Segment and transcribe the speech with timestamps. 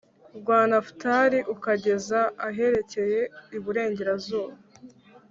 [0.37, 3.21] rwa Nafutali ukageza aherekeye
[3.57, 4.53] iburengerazuba